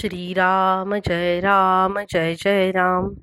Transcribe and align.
श्रीराम 0.00 0.94
जय 1.06 1.40
राम 1.40 1.98
जय 2.12 2.34
जय 2.34 2.70
राम. 2.70 3.14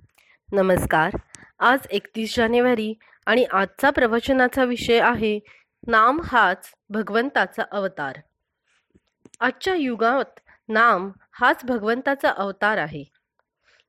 नमस्कार. 0.53 1.14
आज 1.60 1.80
एकतीस 1.92 2.38
जानेवारी 2.38 2.94
आणि 3.26 3.44
आजचा 3.44 3.90
प्रवचनाचा 3.90 4.63
विषय 4.63 4.99
आहे 4.99 5.39
नाम 5.87 6.21
हाच 6.23 6.71
भगवंताचा 6.89 7.63
अवतार. 7.71 8.17
आजच्या 9.39 9.75
युगात 9.75 10.39
नाम 10.69 11.11
हाच 11.31 11.65
भगवंताचा 11.65 12.29
अवतार 12.29 12.78
आहे. 12.78 13.03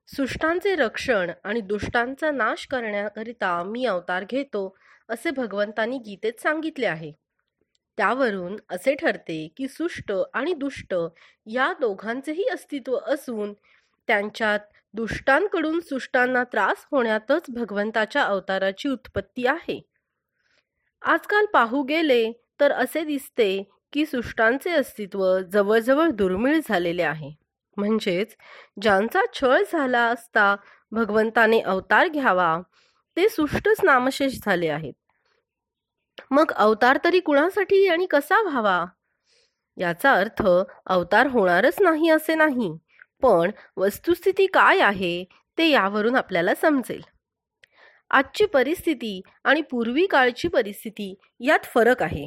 सुष्टांचे 0.07 0.75
रक्षण 0.75 1.31
आणि 1.45 1.61
दुष्टांचा 1.61 2.31
नाश 2.31 2.67
करण्याकरिता 2.71 3.63
मी 3.63 3.85
अवतार 3.85 4.25
घेतो 4.31 4.77
असे 5.09 5.31
भगवंतांनी 5.31 5.99
गीतेत 5.99 6.41
सांगितले 6.41 6.87
आहे. 6.87 7.13
त्यावरून 7.99 8.57
असे 8.71 8.95
ठरते 8.95 9.47
की 9.57 9.69
सुष्ट 9.69 10.13
आणि 10.35 10.53
दुष्ट 10.55 10.95
या 11.47 11.73
दोघांचेही 11.81 12.45
अस्तित्व 12.53 12.97
असून 13.07 13.53
त्यांच्यात 14.09 14.61
दुष्टांकडून 14.95 15.81
सुष्टांना 15.81 16.45
त्रास 16.45 16.87
होण्यातच 16.93 17.51
भगवंताच्या 17.51 18.23
अवताराची 18.25 18.89
उत्पत्ती 18.89 19.47
आहे. 19.47 19.81
आजकाल 21.03 21.47
पाहू 21.53 21.83
गेले 21.83 22.23
तर 22.61 22.73
असे 22.73 23.05
दिसते 23.05 23.63
की 23.93 24.05
सुष्टांचे 24.07 24.71
अस्तित्व 24.71 25.25
जवळजवळ 25.53 26.11
दुर्मिळ 26.11 26.61
झालेले 26.69 27.03
आहे. 27.03 27.31
म्हणजेच 27.77 28.37
ज्यांचा 28.83 29.23
छळ 29.35 29.63
झाला 29.73 30.03
असता 30.07 30.55
भगवंताने 30.93 31.61
अवतार 31.63 32.09
घ्यावा 32.09 32.57
ते 33.17 33.29
सुष्टच 33.29 33.81
नामशेष 33.85 34.39
झाले 34.45 34.69
आहेत. 34.69 34.95
मग 36.31 36.53
अवतार 36.53 36.99
तरी 37.05 37.21
कुणासाठी 37.21 37.87
आणि 37.89 38.07
कसा 38.07 38.41
व्हावा? 38.43 38.85
याचा 39.77 40.13
अर्थ 40.13 40.43
अवतार 40.87 41.27
होणारच 41.27 41.81
नाही 41.81 42.11
असे 42.11 42.35
नाही 42.35 42.73
पण 43.23 43.51
वस्तुस्थिती 43.77 44.47
काय 44.47 44.81
आहे 44.81 45.25
ते 45.59 45.69
यावरून 45.71 46.17
आपल्याला 46.17 46.55
समजेल. 46.55 47.01
आजची 48.11 48.47
परिस्थिती 48.47 49.21
आणि 49.45 49.63
पूर्वी 49.63 50.07
काळची 50.07 50.49
परिस्थिती 50.49 51.15
यात 51.41 51.65
फरक 51.65 52.03
आहे. 52.03 52.27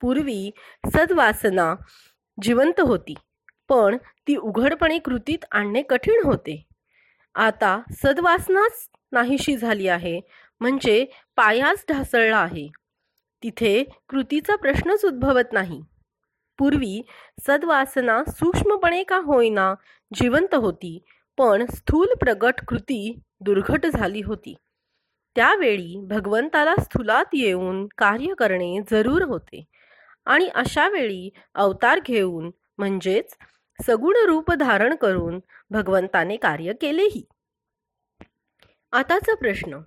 पूर्वी 0.00 0.50
सद्वासना 0.94 1.74
जिवंत 2.38 2.80
होती 2.80 3.14
पण 3.68 3.96
ती 4.28 4.36
उघडपणे 4.36 4.98
कृतीत 4.98 5.44
आणणे 5.52 5.82
कठीण 5.82 6.20
होते. 6.24 6.62
आता 7.34 7.80
सद्वासनाच 8.02 8.88
नाहीशी 9.12 9.56
झाली 9.56 9.88
आहे 9.88 10.20
म्हणजे 10.60 11.04
पायाच 11.36 11.84
ढासळला 11.88 12.38
आहे. 12.38 12.66
तिथे 13.46 13.84
कृतीचा 14.08 14.56
प्रश्नच 14.56 15.04
उद्भवत 15.04 15.52
नाही. 15.52 15.80
पूर्वी 16.58 17.02
सद्वासना 17.46 18.24
सूक्ष्मपणे 18.24 19.02
का 19.02 19.16
होईना 19.16 19.74
जिवंत 20.14 20.54
होती 20.54 21.04
पण 21.38 21.66
स्थूल 21.66 22.06
प्रगट 22.20 22.54
कृती 22.68 23.18
दुर्घट 23.40 23.86
झाली 23.86 24.20
होती. 24.20 24.54
त्यावेळी 25.36 26.00
भगवंताला 26.04 26.74
स्थूलात 26.76 27.24
येऊन 27.32 27.86
कार्य 27.98 28.34
करणे 28.34 28.78
जरूर 28.90 29.22
होते 29.22 29.64
आणि 30.26 30.48
अशा 30.48 30.88
वेळी 30.88 31.30
अवतार 31.54 32.00
घेऊन 32.06 32.50
म्हणजेच 32.78 33.36
सगुण 33.86 34.14
रूप 34.26 34.52
धारण 34.52 34.94
करून 34.94 35.40
भगवंताने 35.70 36.36
कार्य 36.36 36.72
केलेही. 36.72 37.24
आताचा 38.92 39.34
प्रश्न. 39.34 39.78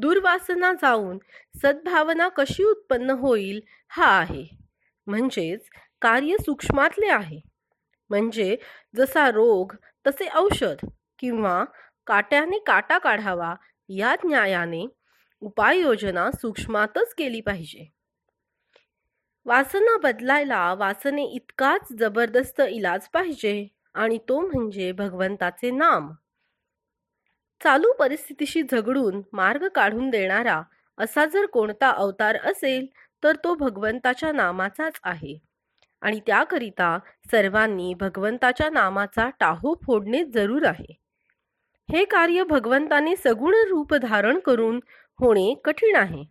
दुर्वासना 0.00 0.72
जाऊन 0.72 1.18
सद्भावना 1.62 2.28
कशी 2.28 2.64
उत्पन्न 2.64 3.10
होईल 3.10 3.60
हा 3.88 4.06
आहे. 4.06 4.44
म्हणजेच 5.06 5.68
कार्य 6.02 6.36
सूक्ष्मातले 6.40 7.08
आहे. 7.08 7.40
म्हणजे 8.10 8.56
जसा 8.96 9.30
रोग 9.30 9.72
तसे 10.06 10.28
औषध 10.34 10.86
किंवा 11.18 11.64
काट्याने 12.06 12.58
काटा 12.58 12.98
काढावा 12.98 13.54
या 13.88 14.14
न्यायाने 14.24 14.86
उपाययोजना 15.40 16.30
सूक्ष्मातच 16.30 17.14
केली 17.14 17.40
पाहिजे. 17.40 17.92
वासना 19.46 19.96
बदलायला 19.96 20.74
वासने 20.74 21.24
इतकाच 21.24 21.92
जबरदस्त 21.98 22.60
इलाज 22.60 23.08
पाहिजे 23.08 23.68
आणि 23.94 24.18
तो 24.18 24.40
म्हणजे 24.40 24.92
भगवंताचे 24.92 25.70
नाम. 25.70 26.10
चालू 27.64 27.92
परिस्थितीशी 27.92 28.62
झगडून 28.62 29.22
मार्ग 29.32 29.68
काढून 29.68 30.10
देणारा 30.10 30.62
असा 30.98 31.24
जर 31.24 31.46
कोणता 31.46 31.90
अवतार 31.90 32.36
असेल 32.44 32.86
तर 33.24 33.36
तो 33.44 33.54
भगवंताच्या 33.54 34.32
नामाचाच 34.32 35.00
आहे. 35.04 35.38
आणि 36.02 36.20
त्याकरिता 36.26 36.98
सर्वांनी 37.30 37.94
भगवंताच्या 37.94 38.70
नामाचा 38.70 39.30
टाहो 39.40 39.74
फोडणे 39.86 40.24
जरूर 40.24 40.64
आहे. 40.64 40.98
हे 41.90 42.04
कार्य 42.04 42.44
भगवंताने 42.44 43.16
सगुण 43.16 43.54
रूप 43.68 43.94
धारण 43.94 44.38
करून 44.38 44.80
होणे 45.18 45.54
कठीण 45.64 45.96
आहे. 45.96 46.24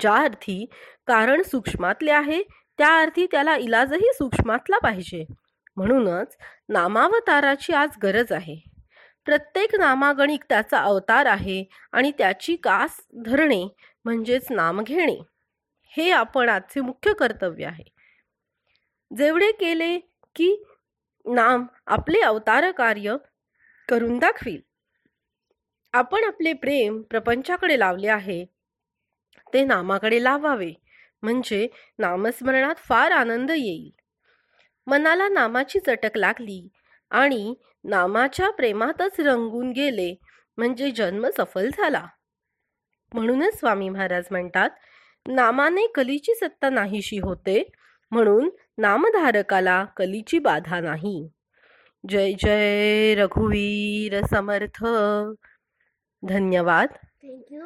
ज्या 0.00 0.14
अर्थी 0.14 0.66
कारण 1.06 1.42
सूक्ष्मातले 1.42 2.10
आहे 2.10 2.42
त्या 2.78 3.00
अर्थी 3.00 3.26
त्याला 3.26 3.56
इलाजही 3.56 4.12
सूक्ष्मातला 4.14 4.78
पाहिजे. 4.78 5.24
म्हणूनच 5.76 6.36
नामावताराची 6.68 7.72
आज 7.72 7.88
गरज 8.02 8.32
आहे. 8.32 8.69
प्रत्येक 9.26 9.74
नामागणिक 9.74 10.44
त्याचा 10.48 10.78
अवतार 10.78 11.26
आहे 11.26 11.64
आणि 11.92 12.12
त्याची 12.18 12.56
कास 12.56 13.00
धरणे 13.24 13.64
म्हणजेच 14.04 14.46
नाम 14.50 14.82
घेणे. 14.82 15.16
हे 15.96 16.10
आपण 16.10 16.48
आजचे 16.48 16.80
मुख्य 16.80 17.12
कर्तव्य 17.12 17.66
आहे. 17.66 17.84
जेवढे 19.16 19.52
केले 19.52 19.98
की 20.36 20.64
नाम 21.26 21.66
आपले 21.86 22.20
अवतार 22.20 22.70
कार्य 22.70 23.16
करून 23.88 24.18
दाखवील. 24.18 24.60
आपण 25.92 26.24
आपले 26.24 26.52
प्रेम 26.52 27.02
प्रपंचाकडे 27.02 27.78
लावले 27.78 28.08
आहे. 28.08 28.44
ते 29.54 29.64
नामाकडे 29.64 30.24
लावावे. 30.24 30.72
म्हणजे 31.22 31.68
नामस्मरणात 31.98 32.74
फार 32.74 33.10
आनंद 33.10 33.50
येईल. 33.50 33.90
मनाला 34.86 35.28
नामाची 35.28 35.78
चटक 35.78 36.16
लागली 36.16 36.68
आणि 37.10 37.54
नामाच्या 37.84 38.50
प्रेमातच 38.50 39.20
रंगून 39.20 39.70
गेले 39.70 40.14
म्हणजे 40.56 40.90
जन्म 40.90 41.26
सफल 41.38 41.68
झाला. 41.68 42.06
म्हणूनच 43.14 43.58
स्वामी 43.58 43.88
महाराज 43.88 44.24
म्हणतात 44.30 44.70
नामाने 45.28 45.86
कलीची 45.86 46.34
सत्ता 46.34 46.70
नाहीशी 46.70 47.18
होते 47.18 47.70
म्हणून 48.10 48.50
नामधारकाला 48.78 49.84
कलीची 49.84 50.38
बाधा 50.38 50.80
नाही. 50.80 51.28
जय 52.08 52.32
जय 52.32 53.14
रघुवीर 53.14 54.20
समर्थ. 54.26 54.84
धन्यवाद. 56.22 56.88
थँक्यू 57.22 57.60